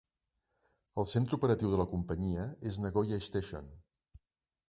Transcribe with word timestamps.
El 1.01 1.07
centre 1.09 1.37
operatiu 1.41 1.73
de 1.75 1.79
la 1.81 1.85
companyia 1.91 2.47
és 2.71 2.79
Nagoya 2.85 3.23
Station. 3.29 3.69